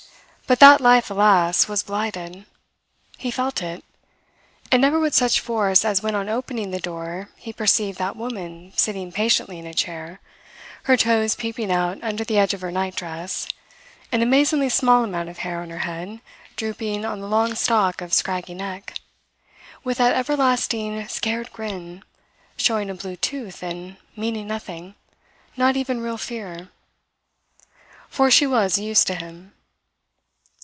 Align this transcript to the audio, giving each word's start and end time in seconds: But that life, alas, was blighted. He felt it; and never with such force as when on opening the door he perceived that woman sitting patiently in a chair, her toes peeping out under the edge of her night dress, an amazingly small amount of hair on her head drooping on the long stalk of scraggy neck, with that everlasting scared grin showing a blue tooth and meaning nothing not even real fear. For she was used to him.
But 0.51 0.59
that 0.59 0.81
life, 0.81 1.09
alas, 1.09 1.69
was 1.69 1.81
blighted. 1.81 2.45
He 3.17 3.31
felt 3.31 3.61
it; 3.63 3.85
and 4.69 4.81
never 4.81 4.99
with 4.99 5.15
such 5.15 5.39
force 5.39 5.85
as 5.85 6.03
when 6.03 6.13
on 6.13 6.27
opening 6.27 6.71
the 6.71 6.79
door 6.81 7.29
he 7.37 7.53
perceived 7.53 7.97
that 7.99 8.17
woman 8.17 8.73
sitting 8.75 9.13
patiently 9.13 9.59
in 9.59 9.65
a 9.65 9.73
chair, 9.73 10.19
her 10.83 10.97
toes 10.97 11.35
peeping 11.35 11.71
out 11.71 11.99
under 12.03 12.25
the 12.25 12.37
edge 12.37 12.53
of 12.53 12.59
her 12.59 12.69
night 12.71 12.97
dress, 12.97 13.47
an 14.11 14.21
amazingly 14.21 14.67
small 14.67 15.05
amount 15.05 15.29
of 15.29 15.37
hair 15.37 15.61
on 15.61 15.69
her 15.69 15.79
head 15.87 16.19
drooping 16.57 17.05
on 17.05 17.21
the 17.21 17.29
long 17.29 17.55
stalk 17.55 18.01
of 18.01 18.11
scraggy 18.13 18.53
neck, 18.53 18.97
with 19.85 19.97
that 19.99 20.17
everlasting 20.17 21.07
scared 21.07 21.53
grin 21.53 22.03
showing 22.57 22.89
a 22.89 22.93
blue 22.93 23.15
tooth 23.15 23.63
and 23.63 23.95
meaning 24.17 24.47
nothing 24.47 24.95
not 25.55 25.77
even 25.77 26.01
real 26.01 26.17
fear. 26.17 26.67
For 28.09 28.29
she 28.29 28.45
was 28.45 28.77
used 28.77 29.07
to 29.07 29.15
him. 29.15 29.53